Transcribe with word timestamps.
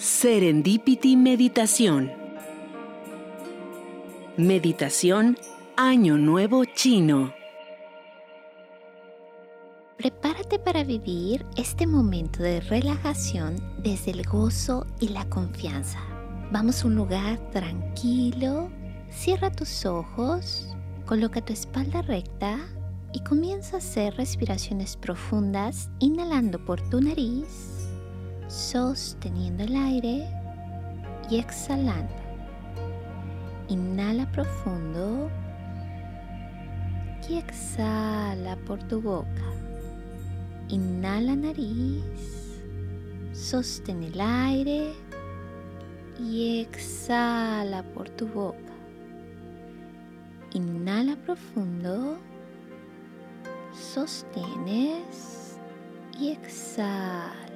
Serendipity 0.00 1.16
Meditación. 1.16 2.12
Meditación 4.36 5.36
Año 5.76 6.16
Nuevo 6.16 6.64
Chino. 6.66 7.34
Prepárate 9.96 10.60
para 10.60 10.84
vivir 10.84 11.44
este 11.56 11.88
momento 11.88 12.44
de 12.44 12.60
relajación 12.60 13.56
desde 13.82 14.12
el 14.12 14.22
gozo 14.22 14.86
y 15.00 15.08
la 15.08 15.28
confianza. 15.28 15.98
Vamos 16.52 16.84
a 16.84 16.86
un 16.86 16.94
lugar 16.94 17.50
tranquilo, 17.50 18.70
cierra 19.10 19.50
tus 19.50 19.84
ojos, 19.84 20.76
coloca 21.06 21.44
tu 21.44 21.52
espalda 21.52 22.02
recta 22.02 22.56
y 23.12 23.18
comienza 23.24 23.74
a 23.74 23.78
hacer 23.80 24.14
respiraciones 24.14 24.96
profundas, 24.96 25.90
inhalando 25.98 26.64
por 26.64 26.80
tu 26.88 27.00
nariz, 27.00 27.77
sosteniendo 28.48 29.64
el 29.64 29.76
aire 29.76 30.28
y 31.30 31.38
exhalando. 31.38 32.14
Inhala 33.68 34.30
profundo 34.32 35.30
y 37.28 37.36
exhala 37.36 38.56
por 38.66 38.82
tu 38.84 39.00
boca. 39.00 39.28
Inhala 40.68 41.36
nariz, 41.36 42.60
sostén 43.32 44.02
el 44.02 44.20
aire 44.20 44.92
y 46.18 46.60
exhala 46.60 47.82
por 47.94 48.08
tu 48.08 48.26
boca. 48.26 48.58
Inhala 50.54 51.16
profundo 51.16 52.18
sostienes 53.78 55.58
y 56.18 56.30
exhala. 56.30 57.47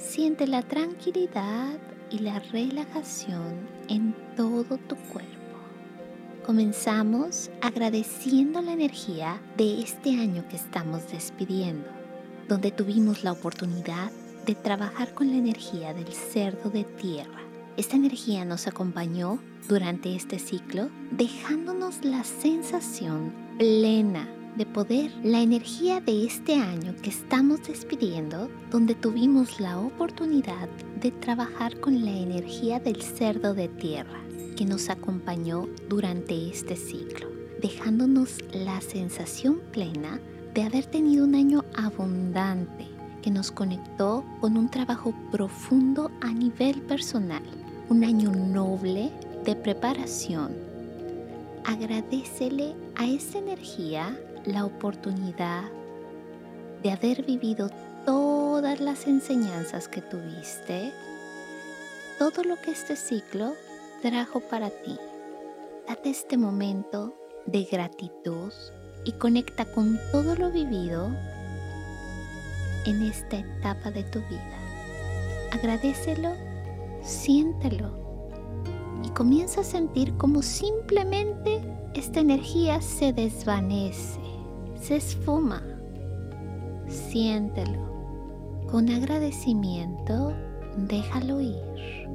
Siente 0.00 0.46
la 0.46 0.62
tranquilidad 0.62 1.78
y 2.10 2.20
la 2.20 2.40
relajación 2.40 3.68
en 3.88 4.16
todo 4.34 4.78
tu 4.78 4.96
cuerpo. 4.96 5.28
Comenzamos 6.44 7.50
agradeciendo 7.60 8.62
la 8.62 8.72
energía 8.72 9.40
de 9.58 9.82
este 9.82 10.18
año 10.18 10.48
que 10.48 10.56
estamos 10.56 11.08
despidiendo, 11.12 11.86
donde 12.48 12.72
tuvimos 12.72 13.22
la 13.22 13.32
oportunidad 13.32 14.10
de 14.46 14.54
trabajar 14.54 15.12
con 15.12 15.30
la 15.30 15.36
energía 15.36 15.92
del 15.92 16.12
cerdo 16.12 16.70
de 16.70 16.84
tierra. 16.84 17.42
Esta 17.76 17.96
energía 17.96 18.44
nos 18.46 18.66
acompañó 18.66 19.38
durante 19.68 20.16
este 20.16 20.38
ciclo, 20.38 20.88
dejándonos 21.12 22.04
la 22.04 22.24
sensación 22.24 23.32
plena 23.58 24.26
de 24.56 24.66
poder 24.66 25.12
la 25.22 25.40
energía 25.40 26.00
de 26.00 26.24
este 26.24 26.54
año 26.54 26.94
que 27.02 27.10
estamos 27.10 27.62
despidiendo, 27.66 28.50
donde 28.70 28.94
tuvimos 28.94 29.60
la 29.60 29.78
oportunidad 29.78 30.68
de 31.00 31.10
trabajar 31.10 31.78
con 31.80 32.04
la 32.04 32.10
energía 32.10 32.80
del 32.80 33.00
cerdo 33.02 33.54
de 33.54 33.68
tierra 33.68 34.20
que 34.56 34.64
nos 34.64 34.90
acompañó 34.90 35.68
durante 35.88 36.50
este 36.50 36.76
ciclo, 36.76 37.28
dejándonos 37.62 38.38
la 38.52 38.80
sensación 38.80 39.60
plena 39.72 40.20
de 40.54 40.62
haber 40.62 40.86
tenido 40.86 41.24
un 41.24 41.34
año 41.34 41.64
abundante 41.76 42.88
que 43.22 43.30
nos 43.30 43.50
conectó 43.50 44.24
con 44.40 44.56
un 44.56 44.70
trabajo 44.70 45.14
profundo 45.30 46.10
a 46.20 46.32
nivel 46.32 46.82
personal, 46.82 47.42
un 47.88 48.04
año 48.04 48.32
noble 48.32 49.10
de 49.44 49.54
preparación. 49.54 50.52
Agradecele 51.64 52.74
a 52.96 53.06
esa 53.06 53.38
energía 53.38 54.18
la 54.44 54.64
oportunidad 54.64 55.64
de 56.82 56.92
haber 56.92 57.24
vivido 57.24 57.70
todas 58.04 58.80
las 58.80 59.06
enseñanzas 59.06 59.88
que 59.88 60.00
tuviste, 60.00 60.92
todo 62.18 62.42
lo 62.44 62.56
que 62.60 62.70
este 62.70 62.96
ciclo 62.96 63.52
trajo 64.02 64.40
para 64.40 64.70
ti. 64.70 64.98
Date 65.86 66.10
este 66.10 66.36
momento 66.36 67.14
de 67.46 67.64
gratitud 67.64 68.52
y 69.04 69.12
conecta 69.12 69.64
con 69.64 69.98
todo 70.12 70.34
lo 70.36 70.50
vivido 70.50 71.08
en 72.86 73.02
esta 73.02 73.38
etapa 73.38 73.90
de 73.90 74.04
tu 74.04 74.20
vida. 74.20 74.58
Agradecelo, 75.52 76.32
siéntelo 77.02 77.98
y 79.04 79.08
comienza 79.10 79.60
a 79.60 79.64
sentir 79.64 80.16
como 80.16 80.42
simplemente 80.42 81.60
esta 81.94 82.20
energía 82.20 82.80
se 82.80 83.12
desvanece 83.12 84.29
se 84.80 84.96
esfuma. 84.96 85.62
Siéntelo. 86.88 87.90
Con 88.70 88.88
agradecimiento, 88.88 90.32
déjalo 90.76 91.40
ir. 91.40 92.08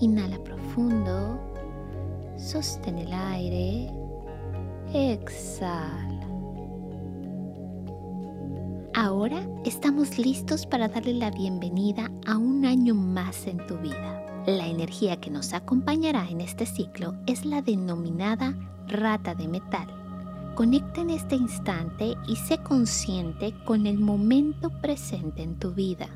Inhala 0.00 0.42
profundo. 0.42 1.38
Sostén 2.36 2.98
el 2.98 3.12
aire. 3.12 3.90
Exhala. 4.92 6.04
Ahora 8.94 9.46
estamos 9.64 10.18
listos 10.18 10.66
para 10.66 10.88
darle 10.88 11.14
la 11.14 11.30
bienvenida 11.30 12.10
a 12.26 12.36
un 12.36 12.64
año 12.64 12.94
más 12.94 13.46
en 13.46 13.64
tu 13.66 13.76
vida. 13.78 14.44
La 14.46 14.66
energía 14.66 15.20
que 15.20 15.30
nos 15.30 15.52
acompañará 15.52 16.28
en 16.28 16.40
este 16.40 16.66
ciclo 16.66 17.14
es 17.26 17.44
la 17.44 17.62
denominada 17.62 18.54
rata 18.86 19.34
de 19.34 19.48
metal 19.48 20.03
Conecta 20.54 21.00
en 21.00 21.10
este 21.10 21.34
instante 21.34 22.16
y 22.28 22.36
sé 22.36 22.58
consciente 22.58 23.52
con 23.64 23.88
el 23.88 23.98
momento 23.98 24.70
presente 24.80 25.42
en 25.42 25.58
tu 25.58 25.72
vida. 25.72 26.08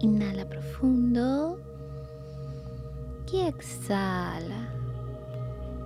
Inhala 0.00 0.46
profundo 0.46 1.58
y 3.32 3.40
exhala. 3.40 4.68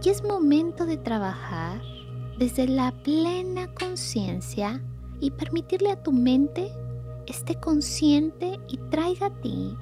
Y 0.03 0.09
es 0.09 0.25
momento 0.25 0.87
de 0.87 0.97
trabajar 0.97 1.81
desde 2.37 2.67
la 2.67 2.91
plena 3.05 3.73
conciencia 3.75 4.83
y 5.21 5.31
permitirle 5.31 5.93
a 5.93 6.03
tu 6.03 6.11
mente 6.11 6.73
esté 7.29 7.55
consciente 7.57 8.59
y 8.69 8.79
traiga 8.91 9.27
a 9.27 9.41
ti 9.41 9.77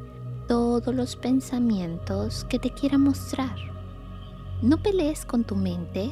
todos 0.48 0.94
los 0.94 1.16
pensamientos 1.16 2.44
que 2.44 2.58
te 2.58 2.70
quiera 2.70 2.98
mostrar. 2.98 3.56
No 4.60 4.82
pelees 4.82 5.24
con 5.24 5.44
tu 5.44 5.56
mente 5.56 6.10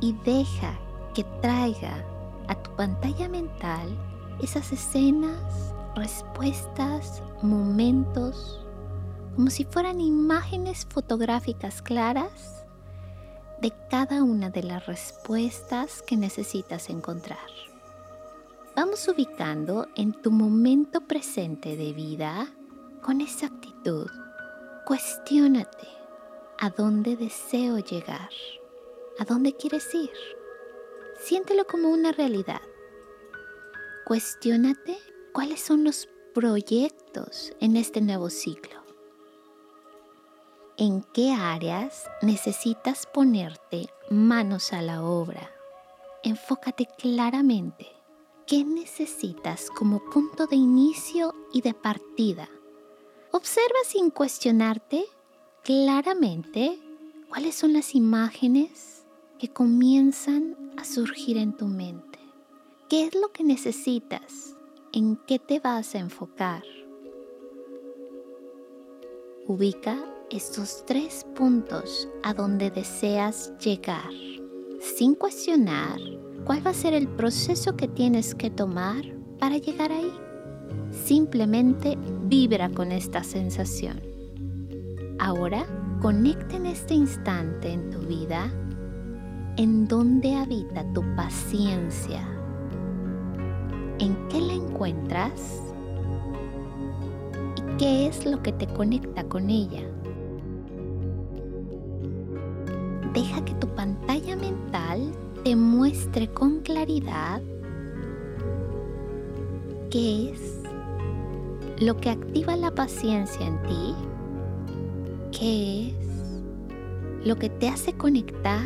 y 0.00 0.14
deja 0.24 0.78
que 1.14 1.24
traiga 1.40 2.04
a 2.48 2.54
tu 2.54 2.74
pantalla 2.76 3.28
mental 3.28 3.88
esas 4.42 4.72
escenas, 4.72 5.72
respuestas, 5.94 7.22
momentos, 7.42 8.60
como 9.34 9.50
si 9.50 9.64
fueran 9.64 10.00
imágenes 10.00 10.86
fotográficas 10.90 11.82
claras 11.82 12.64
de 13.60 13.72
cada 13.88 14.22
una 14.22 14.50
de 14.50 14.62
las 14.62 14.86
respuestas 14.86 16.02
que 16.02 16.16
necesitas 16.16 16.90
encontrar. 16.90 17.38
Vamos 18.76 19.06
ubicando 19.06 19.86
en 19.94 20.12
tu 20.12 20.32
momento 20.32 21.00
presente 21.02 21.76
de 21.76 21.92
vida 21.92 22.48
con 23.02 23.20
esa 23.20 23.46
actitud. 23.46 24.10
Cuestiónate 24.84 25.86
a 26.58 26.70
dónde 26.70 27.16
deseo 27.16 27.78
llegar, 27.78 28.30
a 29.18 29.24
dónde 29.24 29.54
quieres 29.54 29.94
ir. 29.94 30.10
Siéntelo 31.18 31.66
como 31.66 31.88
una 31.88 32.12
realidad. 32.12 32.60
Cuestiónate 34.04 34.98
cuáles 35.32 35.60
son 35.60 35.84
los 35.84 36.08
proyectos 36.34 37.52
en 37.60 37.76
este 37.76 38.00
nuevo 38.00 38.28
ciclo. 38.28 38.82
¿En 40.76 41.02
qué 41.14 41.32
áreas 41.32 42.10
necesitas 42.20 43.06
ponerte 43.06 43.86
manos 44.10 44.72
a 44.72 44.82
la 44.82 45.02
obra? 45.02 45.50
Enfócate 46.22 46.86
claramente. 46.98 47.86
¿Qué 48.46 48.64
necesitas 48.64 49.70
como 49.70 50.04
punto 50.10 50.46
de 50.46 50.56
inicio 50.56 51.34
y 51.52 51.62
de 51.62 51.74
partida? 51.74 52.48
Observa 53.30 53.78
sin 53.86 54.10
cuestionarte 54.10 55.04
claramente 55.62 56.78
cuáles 57.28 57.54
son 57.54 57.72
las 57.72 57.94
imágenes 57.94 58.93
que 59.44 59.52
comienzan 59.52 60.56
a 60.78 60.84
surgir 60.84 61.36
en 61.36 61.54
tu 61.54 61.66
mente. 61.66 62.18
¿Qué 62.88 63.04
es 63.04 63.14
lo 63.14 63.30
que 63.30 63.44
necesitas? 63.44 64.56
¿En 64.90 65.18
qué 65.26 65.38
te 65.38 65.60
vas 65.60 65.94
a 65.94 65.98
enfocar? 65.98 66.62
Ubica 69.46 70.02
estos 70.30 70.86
tres 70.86 71.26
puntos 71.34 72.08
a 72.22 72.32
donde 72.32 72.70
deseas 72.70 73.52
llegar, 73.58 74.08
sin 74.80 75.14
cuestionar 75.14 75.98
cuál 76.46 76.66
va 76.66 76.70
a 76.70 76.74
ser 76.74 76.94
el 76.94 77.06
proceso 77.06 77.76
que 77.76 77.88
tienes 77.88 78.34
que 78.34 78.48
tomar 78.48 79.04
para 79.38 79.58
llegar 79.58 79.92
ahí. 79.92 80.14
Simplemente 80.90 81.98
vibra 82.22 82.70
con 82.70 82.92
esta 82.92 83.22
sensación. 83.22 84.00
Ahora, 85.18 85.66
conecta 86.00 86.56
en 86.56 86.64
este 86.64 86.94
instante 86.94 87.70
en 87.70 87.90
tu 87.90 87.98
vida 87.98 88.50
en 89.56 89.86
dónde 89.86 90.34
habita 90.34 90.84
tu 90.92 91.02
paciencia, 91.14 92.26
en 94.00 94.16
qué 94.28 94.40
la 94.40 94.54
encuentras 94.54 95.62
y 97.56 97.76
qué 97.78 98.06
es 98.08 98.26
lo 98.26 98.42
que 98.42 98.52
te 98.52 98.66
conecta 98.66 99.22
con 99.24 99.50
ella. 99.50 99.82
Deja 103.12 103.44
que 103.44 103.54
tu 103.54 103.68
pantalla 103.68 104.34
mental 104.34 105.12
te 105.44 105.54
muestre 105.54 106.26
con 106.28 106.60
claridad 106.60 107.40
qué 109.90 110.30
es 110.32 110.62
lo 111.78 111.96
que 111.96 112.10
activa 112.10 112.56
la 112.56 112.74
paciencia 112.74 113.46
en 113.46 113.62
ti, 113.62 113.94
qué 115.30 115.90
es 115.90 117.24
lo 117.24 117.36
que 117.36 117.48
te 117.50 117.68
hace 117.68 117.92
conectar 117.92 118.64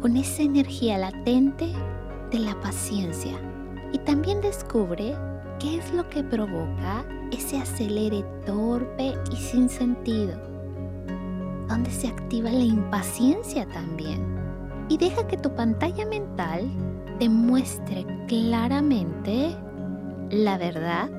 con 0.00 0.16
esa 0.16 0.42
energía 0.42 0.98
latente 0.98 1.72
de 2.30 2.38
la 2.38 2.58
paciencia 2.60 3.32
y 3.92 3.98
también 3.98 4.40
descubre 4.40 5.16
qué 5.58 5.78
es 5.78 5.92
lo 5.92 6.08
que 6.08 6.22
provoca 6.22 7.04
ese 7.32 7.58
acelere 7.58 8.24
torpe 8.46 9.14
y 9.32 9.36
sin 9.36 9.68
sentido, 9.68 10.38
donde 11.68 11.90
se 11.90 12.08
activa 12.08 12.50
la 12.50 12.64
impaciencia 12.64 13.66
también. 13.66 14.38
Y 14.88 14.96
deja 14.96 15.26
que 15.26 15.36
tu 15.36 15.54
pantalla 15.54 16.06
mental 16.06 16.66
te 17.18 17.28
muestre 17.28 18.06
claramente 18.26 19.54
la 20.30 20.56
verdad 20.56 21.10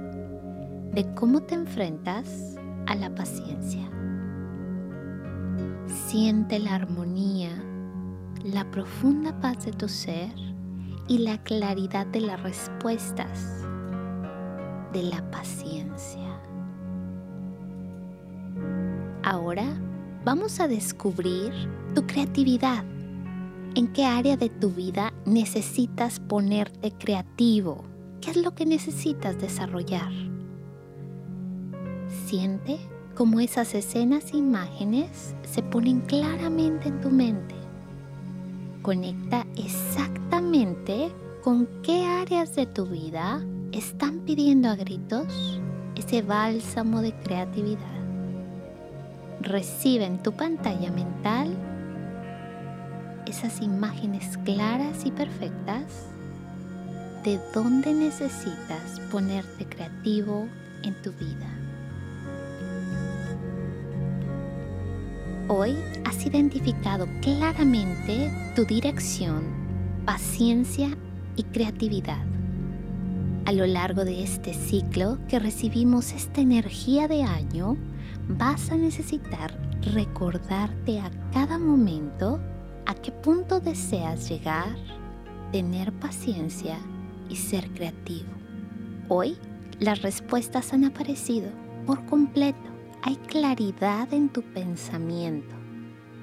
de 0.93 1.05
cómo 1.13 1.41
te 1.41 1.55
enfrentas 1.55 2.55
a 2.87 2.95
la 2.95 3.13
paciencia. 3.13 3.89
Siente 6.07 6.57
la 6.59 6.75
armonía, 6.75 7.51
la 8.43 8.69
profunda 8.71 9.39
paz 9.41 9.65
de 9.65 9.71
tu 9.71 9.87
ser 9.89 10.33
y 11.07 11.17
la 11.19 11.37
claridad 11.43 12.07
de 12.07 12.21
las 12.21 12.41
respuestas 12.41 13.65
de 14.93 15.03
la 15.03 15.29
paciencia. 15.29 16.39
Ahora 19.23 19.65
vamos 20.23 20.59
a 20.59 20.67
descubrir 20.67 21.51
tu 21.93 22.05
creatividad. 22.07 22.83
¿En 23.75 23.87
qué 23.93 24.05
área 24.05 24.37
de 24.37 24.49
tu 24.49 24.71
vida 24.71 25.13
necesitas 25.25 26.19
ponerte 26.19 26.91
creativo? 26.91 27.83
¿Qué 28.21 28.31
es 28.31 28.37
lo 28.37 28.55
que 28.55 28.65
necesitas 28.65 29.39
desarrollar? 29.39 30.11
Siente 32.25 32.79
cómo 33.15 33.39
esas 33.39 33.75
escenas 33.75 34.33
e 34.33 34.37
imágenes 34.37 35.35
se 35.43 35.61
ponen 35.61 36.01
claramente 36.01 36.89
en 36.89 37.01
tu 37.01 37.09
mente. 37.09 37.58
Conecta 38.81 39.45
exactamente 39.57 41.11
con 41.43 41.67
qué 41.83 42.05
áreas 42.05 42.55
de 42.55 42.65
tu 42.65 42.85
vida 42.85 43.41
están 43.73 44.19
pidiendo 44.19 44.69
a 44.69 44.75
gritos 44.75 45.59
ese 45.95 46.21
bálsamo 46.21 47.01
de 47.01 47.13
creatividad. 47.13 47.99
Recibe 49.41 50.05
en 50.05 50.23
tu 50.23 50.31
pantalla 50.31 50.91
mental 50.91 51.55
esas 53.25 53.61
imágenes 53.61 54.37
claras 54.45 55.05
y 55.05 55.11
perfectas 55.11 56.07
de 57.23 57.37
dónde 57.53 57.93
necesitas 57.93 58.99
ponerte 59.11 59.65
creativo 59.65 60.47
en 60.83 60.93
tu 61.01 61.11
vida. 61.11 61.58
Hoy 65.51 65.75
has 66.05 66.27
identificado 66.27 67.07
claramente 67.23 68.31
tu 68.55 68.65
dirección, 68.65 69.41
paciencia 70.05 70.95
y 71.35 71.41
creatividad. 71.41 72.23
A 73.45 73.51
lo 73.53 73.65
largo 73.65 74.05
de 74.05 74.21
este 74.21 74.53
ciclo 74.53 75.17
que 75.27 75.39
recibimos 75.39 76.11
esta 76.13 76.41
energía 76.41 77.07
de 77.07 77.23
año, 77.23 77.77
vas 78.27 78.69
a 78.69 78.75
necesitar 78.75 79.59
recordarte 79.91 80.99
a 80.99 81.09
cada 81.33 81.57
momento 81.57 82.39
a 82.85 82.93
qué 82.93 83.11
punto 83.11 83.59
deseas 83.59 84.29
llegar, 84.29 84.75
tener 85.51 85.91
paciencia 85.93 86.77
y 87.27 87.37
ser 87.37 87.71
creativo. 87.71 88.29
Hoy 89.07 89.35
las 89.79 90.03
respuestas 90.03 90.73
han 90.73 90.85
aparecido 90.85 91.49
por 91.87 92.05
completo. 92.05 92.68
Hay 93.01 93.15
claridad 93.15 94.13
en 94.13 94.29
tu 94.29 94.41
pensamiento. 94.41 95.55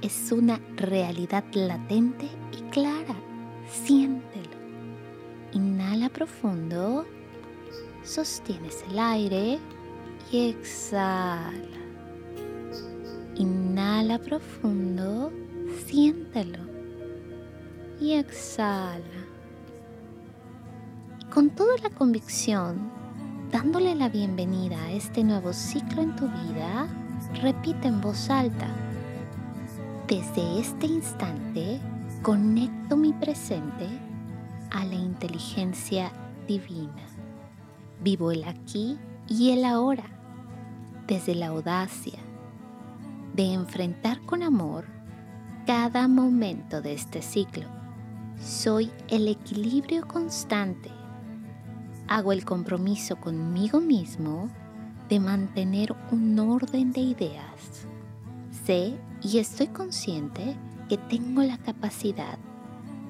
Es 0.03 0.33
una 0.33 0.61
realidad 0.77 1.45
latente 1.53 2.29
y 2.53 2.63
clara. 2.71 3.17
Siéntelo. 3.69 4.57
Inhala 5.53 6.09
profundo 6.09 7.07
sostienes 8.07 8.85
el 8.91 8.99
aire 8.99 9.59
y 10.31 10.51
exhala. 10.51 11.51
Inhala 13.35 14.19
profundo, 14.19 15.33
siéntelo 15.87 16.61
y 18.01 18.13
exhala. 18.13 19.03
Con 21.33 21.51
toda 21.51 21.77
la 21.83 21.91
convicción, 21.91 22.91
dándole 23.51 23.95
la 23.95 24.09
bienvenida 24.09 24.77
a 24.83 24.93
este 24.93 25.23
nuevo 25.23 25.53
ciclo 25.53 26.03
en 26.03 26.17
tu 26.17 26.29
vida, 26.29 26.89
repite 27.41 27.89
en 27.89 28.01
voz 28.01 28.29
alta. 28.31 28.69
Desde 30.09 30.61
este 30.61 30.87
instante, 30.87 31.81
conecto 32.23 32.97
mi 32.97 33.13
presente 33.13 33.87
a 34.71 34.85
la 34.85 34.95
inteligencia 34.95 36.13
divina. 36.47 37.07
Vivo 38.03 38.33
el 38.33 38.45
aquí 38.45 38.99
y 39.29 39.51
el 39.51 39.65
ahora, 39.65 40.05
desde 41.07 41.35
la 41.35 41.49
audacia 41.49 42.19
de 43.35 43.53
enfrentar 43.53 44.21
con 44.23 44.43
amor 44.43 44.87
cada 45.67 46.09
momento 46.09 46.81
de 46.81 46.95
este 46.95 47.23
ciclo. 47.23 47.67
Soy 48.41 48.91
el 49.09 49.29
equilibrio 49.29 50.07
constante. 50.07 50.96
Hago 52.09 52.33
el 52.33 52.45
compromiso 52.45 53.17
conmigo 53.17 53.81
mismo 53.81 54.49
de 55.09 55.21
mantener 55.21 55.95
un 56.13 56.39
orden 56.39 56.93
de 56.93 57.01
ideas. 57.01 57.87
Sé 58.65 58.97
y 59.23 59.39
estoy 59.39 59.69
consciente 59.69 60.57
que 60.89 60.99
tengo 60.99 61.43
la 61.43 61.59
capacidad 61.59 62.39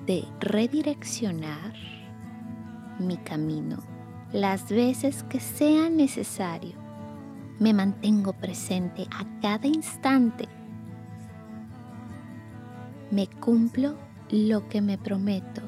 de 0.07 0.25
redireccionar 0.41 1.75
mi 2.99 3.17
camino 3.19 3.79
las 4.33 4.71
veces 4.71 5.23
que 5.25 5.41
sea 5.41 5.89
necesario. 5.91 6.75
Me 7.59 7.73
mantengo 7.73 8.33
presente 8.33 9.07
a 9.11 9.25
cada 9.41 9.67
instante. 9.67 10.49
Me 13.11 13.27
cumplo 13.29 13.97
lo 14.31 14.69
que 14.69 14.81
me 14.81 14.99
prometo. 14.99 15.63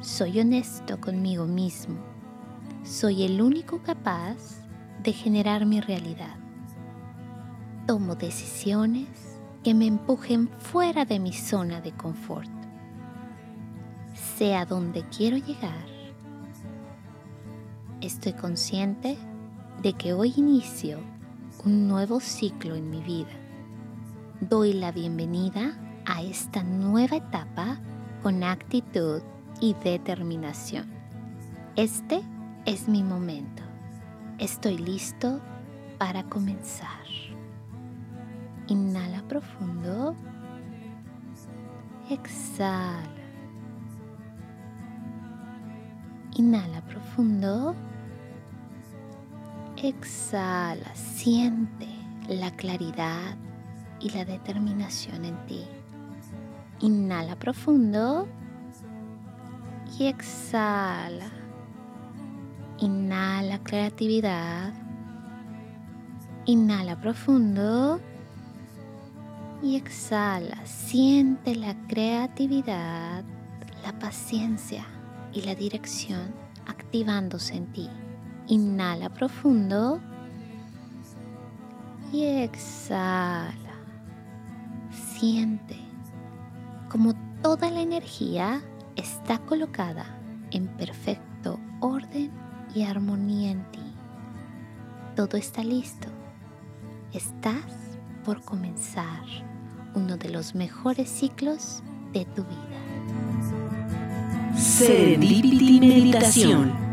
Soy 0.00 0.40
honesto 0.40 1.00
conmigo 1.00 1.46
mismo. 1.46 1.98
Soy 2.84 3.24
el 3.24 3.40
único 3.42 3.82
capaz 3.82 4.36
de 5.02 5.12
generar 5.12 5.66
mi 5.66 5.80
realidad. 5.80 6.36
Tomo 7.86 8.14
decisiones 8.14 9.08
que 9.62 9.74
me 9.74 9.86
empujen 9.86 10.48
fuera 10.58 11.04
de 11.04 11.18
mi 11.18 11.32
zona 11.32 11.80
de 11.80 11.92
confort. 11.92 12.50
Sé 14.14 14.56
a 14.56 14.64
dónde 14.64 15.04
quiero 15.10 15.36
llegar 15.36 16.00
Estoy 18.00 18.32
consciente 18.32 19.18
de 19.82 19.92
que 19.92 20.14
hoy 20.14 20.32
inicio 20.34 21.00
un 21.66 21.86
nuevo 21.86 22.18
ciclo 22.18 22.74
en 22.74 22.88
mi 22.88 23.02
vida. 23.02 23.28
Doy 24.40 24.72
la 24.72 24.90
bienvenida 24.90 25.78
a 26.06 26.22
esta 26.22 26.62
nueva 26.62 27.16
etapa 27.16 27.78
con 28.22 28.42
actitud 28.42 29.20
y 29.60 29.74
determinación. 29.74 30.88
Este 31.76 32.22
es 32.64 32.88
mi 32.88 33.02
momento. 33.02 33.62
Estoy 34.38 34.78
listo 34.78 35.40
para 35.98 36.24
comenzar. 36.24 36.88
Inhala 38.68 39.22
profundo. 39.28 40.16
Exhala. 42.08 43.04
Inhala 46.36 46.80
profundo. 46.82 47.74
Exhala, 49.76 50.94
siente 50.94 51.88
la 52.28 52.50
claridad 52.50 53.36
y 54.00 54.10
la 54.10 54.24
determinación 54.24 55.24
en 55.24 55.46
ti. 55.46 55.64
Inhala 56.80 57.36
profundo 57.36 58.28
y 59.98 60.06
exhala. 60.06 61.30
Inhala 62.78 63.62
creatividad. 63.62 64.72
Inhala 66.46 67.00
profundo 67.00 68.00
y 69.62 69.76
exhala. 69.76 70.64
Siente 70.64 71.54
la 71.54 71.74
creatividad, 71.86 73.24
la 73.84 73.98
paciencia 73.98 74.86
y 75.32 75.42
la 75.42 75.54
dirección 75.54 76.34
activándose 76.66 77.56
en 77.56 77.66
ti. 77.72 77.90
Inhala 78.46 79.10
profundo 79.10 80.00
y 82.12 82.24
exhala. 82.24 83.54
Siente 84.90 85.76
como 86.88 87.14
toda 87.42 87.70
la 87.70 87.80
energía 87.80 88.62
está 89.00 89.38
colocada 89.38 90.04
en 90.50 90.68
perfecto 90.68 91.58
orden 91.80 92.30
y 92.74 92.82
armonía 92.82 93.50
en 93.50 93.64
ti. 93.72 93.94
Todo 95.16 95.36
está 95.36 95.64
listo. 95.64 96.08
Estás 97.12 97.64
por 98.24 98.42
comenzar 98.42 99.24
uno 99.94 100.16
de 100.16 100.28
los 100.28 100.54
mejores 100.54 101.08
ciclos 101.08 101.82
de 102.12 102.24
tu 102.26 102.44
vida. 102.44 102.80
Serendipity 104.56 105.80
Meditación 105.80 106.89